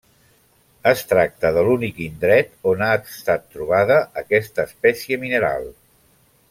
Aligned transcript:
Es 0.91 1.03
tracta 1.11 1.51
de 1.57 1.65
l'únic 1.67 2.01
indret 2.05 2.51
o 2.71 2.75
ha 2.87 2.89
estat 3.03 3.47
trobada 3.57 4.01
aquesta 4.23 4.69
espècie 4.73 5.25
mineral. 5.27 5.73